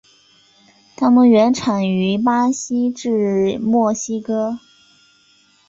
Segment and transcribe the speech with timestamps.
[0.95, 4.57] 它们原产于巴西至墨西哥。